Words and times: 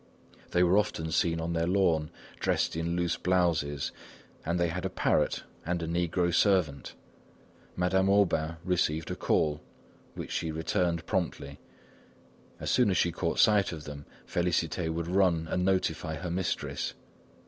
They 0.49 0.63
were 0.63 0.79
often 0.79 1.11
seen 1.11 1.39
on 1.39 1.53
their 1.53 1.67
lawn, 1.67 2.09
dressed 2.39 2.75
in 2.75 2.95
loose 2.95 3.17
blouses, 3.17 3.91
and 4.43 4.59
they 4.59 4.69
had 4.69 4.83
a 4.83 4.89
parrot 4.89 5.43
and 5.63 5.83
a 5.83 5.87
negro 5.87 6.33
servant. 6.33 6.95
Madame 7.75 8.09
Aubain 8.09 8.57
received 8.63 9.11
a 9.11 9.15
call, 9.15 9.61
which 10.15 10.31
she 10.31 10.49
returned 10.51 11.05
promptly. 11.05 11.59
As 12.59 12.71
soon 12.71 12.89
as 12.89 12.97
she 12.97 13.11
caught 13.11 13.37
sight 13.37 13.71
of 13.71 13.83
them, 13.83 14.07
Félicité 14.27 14.91
would 14.91 15.07
run 15.07 15.47
and 15.47 15.63
notify 15.63 16.15
her 16.15 16.31
mistress. 16.31 16.95